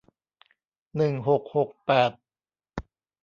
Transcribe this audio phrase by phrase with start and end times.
[0.95, 2.11] หนึ่งหกหกแปด